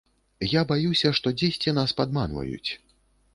[0.53, 2.69] Я баюся, што дзесьці нас падманваюць.